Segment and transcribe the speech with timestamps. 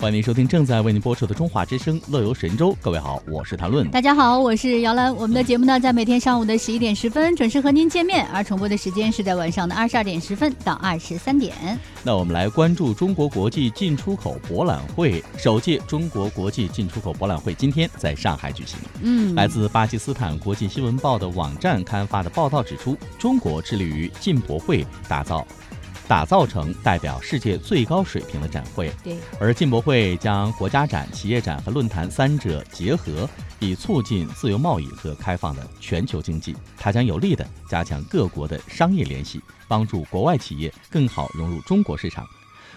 [0.00, 2.70] 欢迎您收听正在为您播出的《中华之声·乐游神州》。
[2.80, 3.90] 各位好，我是谭论。
[3.90, 5.12] 大家好，我是姚兰。
[5.12, 11.52] 我们的节目呢，在每天上午的十一点十分准时和您见面，而重播的时间是在晚上的二十二点十分到二十三点。
[12.04, 15.20] 那我们来关注中国国际进出口博览会。
[15.36, 18.78] 首届中国国际进出口博览会今天在上海举行。
[19.02, 25.44] 嗯，来自巴基斯坦国际新闻报的网站刊发的报道指出，中国致力于进博会打造。
[26.08, 29.18] 打造成代表世界最高水平的展会，对。
[29.38, 33.28] 而进博会将国家展、企业展和论坛三者结合，
[33.60, 36.56] 以促进自由贸易和开放的全球经济。
[36.78, 42.26] 它将有力地加强各国的商业联系，帮助国外企业更好融入中国市场。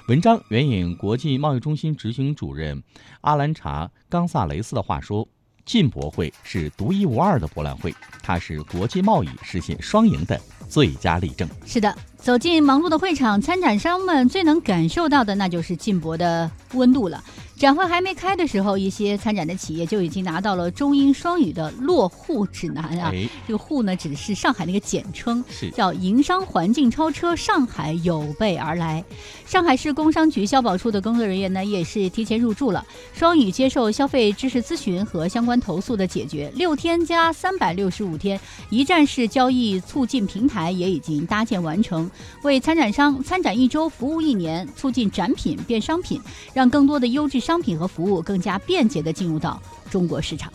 [0.08, 2.84] 文章援引国际贸易中心执行主任
[3.22, 5.26] 阿兰查·冈萨雷斯的话说。
[5.64, 11.48] 进博会是独一无二的博览会，它是国际贸易实现双赢的最佳例证。
[11.68, 17.24] 是的，走进忙碌的会场，参展商们最能感受到的，那就是进博的温度了。
[17.58, 23.12] 展会还没开的时候，一些参展的企业就已经拿到了中英双语的落户指南啊。
[23.46, 25.44] 这个“户”呢，指的是上海那个简称，
[25.76, 29.04] 叫营商环境超车上海有备而来。
[29.46, 32.84] 上海市工商局消保处的工作人员呢，也是提前入驻了。
[33.14, 38.40] 双语接受消费知识咨询和相关投诉的解决，六天加三百六十五天
[38.72, 42.10] 一站式交易促进平台也已经搭建完成，
[42.44, 46.22] 为参展商参展一周服务一年，促进展品变商品，
[46.54, 47.62] 让更多的优质商。
[47.62, 50.52] 品和服务更加便捷地进入到中国市场。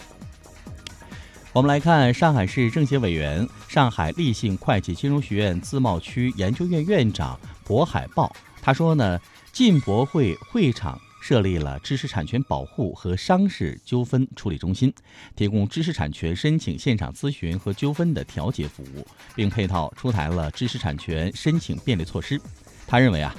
[1.52, 9.20] 我们来看上海市政协委员、上海立信会计金融学院自贸区研究院院长博海豹，他说呢，
[9.52, 14.94] 进博会会场设立了知识产权保护和商事纠纷处理中心，
[15.34, 22.40] 提供知识产权申请现场咨询和纠纷的调解服务，并配套出台了知识产权申请便利措施。
[22.86, 23.34] 他认为啊。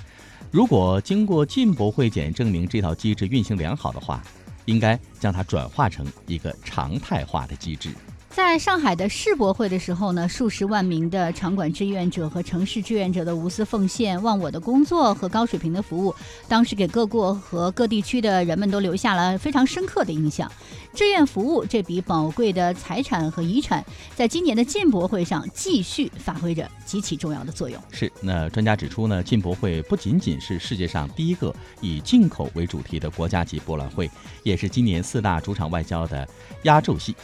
[0.52, 4.21] 如果经过进博会检证明这套机制运行良好的话，
[4.65, 7.89] 应该将它转化成一个常态化的机制。
[8.38, 16.14] 在上海的世博会的时候呢，数十万名的场馆志愿者和城市志愿者的无私奉献、忘我的工作和高水平的服务，
[16.47, 20.49] 当时给各国和各地区的人们都留下了非常深刻的印象。
[20.93, 23.83] 志愿服务这笔宝贵的财产和遗产，
[24.15, 27.81] 在今年的进博会上继续发挥着极其重要的作用。
[27.89, 34.08] 是，那专家指出呢，进博会不仅仅是世界上第一个以进口为主题的国家级博览会，
[34.43, 36.27] 也是今年四大主场外交的
[36.65, 37.15] 压轴戏。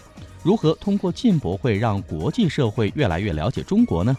[0.43, 4.15] 如何通过进博会让国际社会越来越了解中国呢？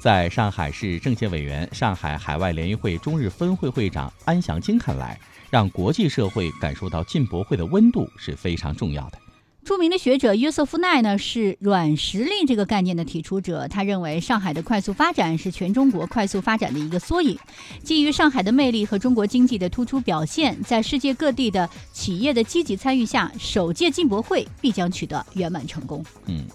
[0.00, 5.18] 在上海市政协委员、上海海外联谊会中日分会会长安祥金看来，
[5.50, 9.18] 让国际社会感受到进博会的温度是非常重要的。
[9.66, 13.66] 著名的学者约瑟夫奈呢是软实力这个概念的提出者。
[13.66, 17.36] 他认为上海的快速发展是全中国快速发展的一个缩影。
[17.82, 26.04] 基于上海的魅力和中国经济的突出表现，在世界各地的企业的积极参与下，首届进博会必将取得圆满成功。
[26.26, 26.46] 嗯，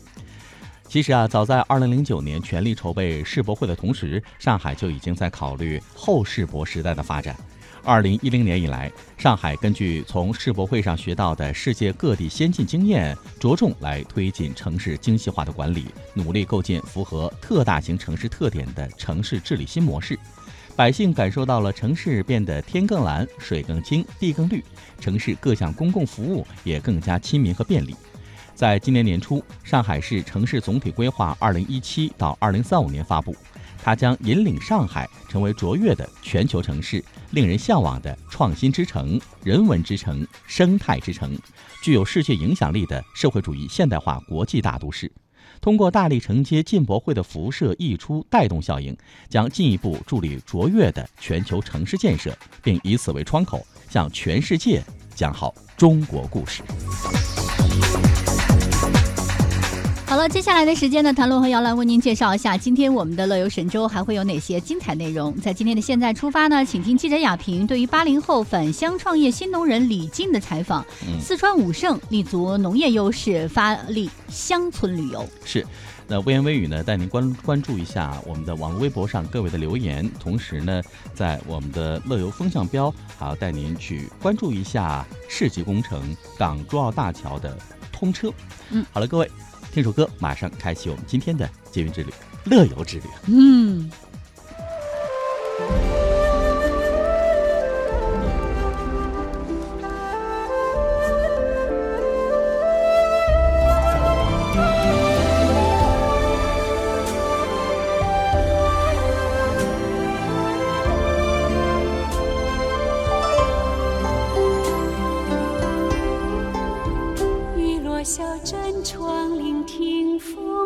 [0.88, 7.36] 其实啊，早在2009年全力筹备世博会的同时，上海就已经在考虑后世博时代的发展。
[7.84, 20.18] 二零一零年以来，上海根据从世博会上学到的世界各地先进经验，着重来推进城市精细化的管理，努力构建符合特大型城市特点的城市治理新模式。
[20.76, 24.64] 百姓感受到了城市变得天更蓝、水更清、地更绿，
[25.00, 27.96] 城市各项公共服务也更加亲民和便利。
[28.54, 33.36] 在今年年初，上海市城市总体规划（二零一七到二零三五年）发布。
[33.84, 41.38] 它将引领上海成为卓越的全球城市，令人向往的创新之城、人文之城、生态之城，
[41.84, 45.12] 具有世界影响力的社会主义现代化国际大都市。
[45.60, 48.96] 通过大力承接进博会的辐射溢出带动效应，
[49.30, 54.82] 将进一步助力卓越的全球城市建设，并以此为窗口，向全世界
[55.14, 56.64] 讲好中国故事。
[60.12, 65.34] 好了，接下来的时间呢，谭龙和姚兰为您介绍一下今天我们的乐游神州还会有哪些精彩内容。
[65.40, 70.86] 在今天的现在出发呢，请听记者亚平对于八零后返乡创业新农人李静的采访。
[71.22, 75.26] 四川武胜立足农业优势，发力乡村旅游。
[75.46, 75.66] 是，
[76.10, 80.84] 那微言微语呢，带您关关注一下我们的网络微博上各位的留言，同时呢，
[81.14, 86.02] 在我们的乐游风向标，还要带您去关注一下世纪工程
[86.38, 87.58] 港珠澳大桥的
[87.94, 88.30] 通车。
[88.72, 89.32] 嗯，好了，各位。
[89.72, 92.12] 听首歌，马上开启我们今天的捷运之旅、
[92.44, 93.04] 乐游之旅。
[93.28, 93.90] 嗯。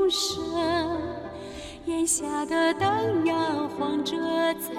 [0.09, 0.43] 声，
[1.85, 3.35] 檐下的灯摇
[3.77, 4.15] 晃着
[4.55, 4.69] 在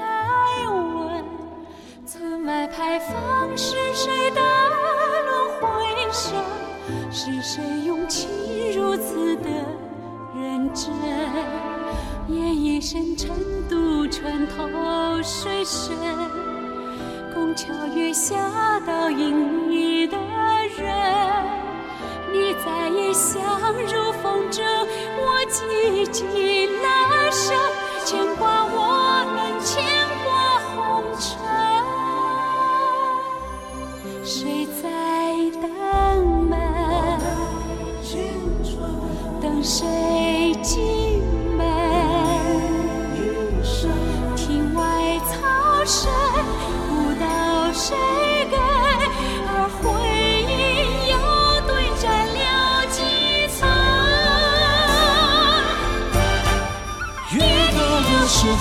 [0.68, 1.24] 问，
[2.06, 5.66] 村外牌坊是谁的轮回
[6.12, 6.34] 声？
[7.10, 8.28] 是谁用情
[8.76, 9.50] 如此的
[10.34, 10.92] 认真？
[12.28, 13.30] 夜已深沉，
[13.68, 15.96] 渡船头水深，
[17.34, 20.16] 拱桥月下倒影里的
[20.76, 21.35] 人。
[22.36, 24.62] 你再也相如风筝，
[25.16, 26.26] 我记紧
[26.82, 27.30] 了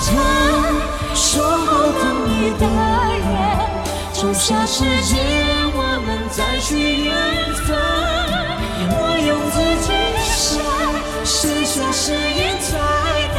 [0.04, 0.08] 他
[1.14, 1.66] 说好
[1.98, 3.24] 等你的人，
[4.12, 5.16] 种下时间，
[5.72, 7.08] 我们再去缘
[7.64, 7.66] 分。
[8.88, 8.92] 我
[9.26, 9.56] 用自
[9.86, 9.88] 己
[10.22, 10.54] 生，
[11.24, 12.72] 写下誓言在
[13.34, 13.38] 等，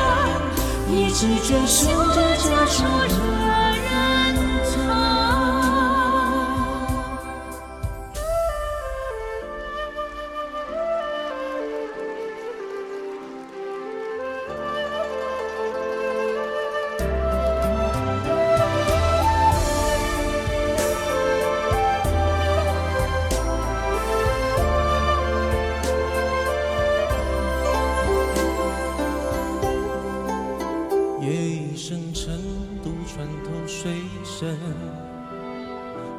[0.91, 1.79] 一直遵守
[2.13, 2.83] 着家属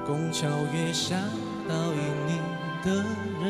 [0.09, 1.17] 拱桥月下
[1.69, 2.41] 倒影你
[2.83, 2.91] 的
[3.43, 3.45] 人，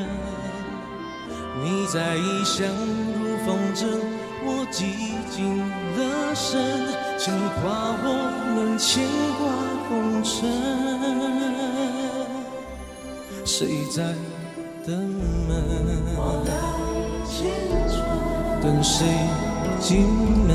[1.62, 2.66] 你在异乡
[3.22, 3.87] 如风筝，
[4.43, 5.62] 我系紧
[5.96, 6.50] 了身，
[7.16, 7.32] 牵
[7.62, 8.06] 挂我
[8.56, 9.06] 们牵
[9.38, 9.40] 挂
[9.88, 9.88] 红
[10.25, 10.50] 尘，
[13.46, 14.02] 谁在
[14.84, 14.99] 等
[15.46, 15.49] 门？
[18.60, 19.06] 等谁
[19.78, 20.02] 进
[20.44, 20.50] 门？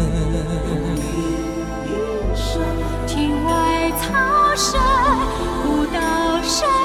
[3.07, 4.03] 庭外草
[4.55, 4.81] 深，
[5.75, 6.82] 不道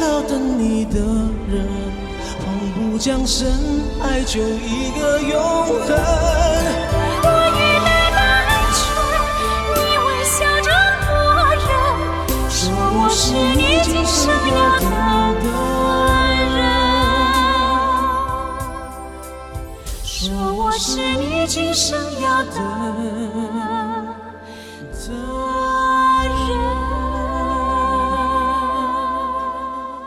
[0.00, 1.68] 说好等你的人，
[2.42, 3.46] 黄浦江山
[4.02, 5.88] 爱就一个永恒。
[7.22, 8.48] 我欲待单
[8.78, 8.80] 纯，
[9.76, 10.68] 你微笑着
[11.04, 11.12] 默
[11.60, 11.68] 认，
[12.48, 12.58] 说
[12.96, 14.79] 我是你今生要